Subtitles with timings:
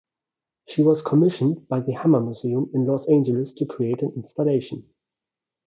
[0.67, 4.89] She was commissioned by the Hammer Museum in Los Angeles to create an installation.